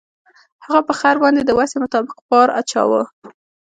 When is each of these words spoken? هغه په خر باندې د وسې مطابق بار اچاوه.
هغه 0.65 0.81
په 0.87 0.93
خر 0.99 1.15
باندې 1.23 1.41
د 1.45 1.51
وسې 1.59 1.77
مطابق 1.83 2.15
بار 2.29 2.47
اچاوه. 2.59 3.01